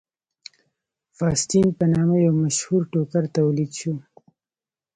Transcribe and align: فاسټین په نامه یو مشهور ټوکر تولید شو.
فاسټین 1.17 1.67
په 1.77 1.85
نامه 1.93 2.17
یو 2.25 2.33
مشهور 2.43 2.81
ټوکر 2.91 3.23
تولید 3.37 3.71
شو. 3.79 3.93